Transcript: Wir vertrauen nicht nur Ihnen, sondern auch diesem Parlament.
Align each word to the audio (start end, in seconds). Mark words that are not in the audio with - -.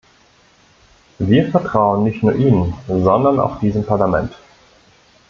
Wir 1.19 1.51
vertrauen 1.51 2.03
nicht 2.05 2.23
nur 2.23 2.33
Ihnen, 2.33 2.73
sondern 2.87 3.39
auch 3.39 3.59
diesem 3.59 3.85
Parlament. 3.85 4.33